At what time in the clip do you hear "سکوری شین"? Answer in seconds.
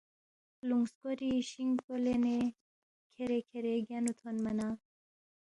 0.91-1.69